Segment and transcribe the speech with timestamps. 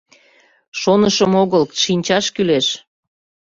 [0.79, 2.67] —Шонышым огыл, шинчаш кӱлеш!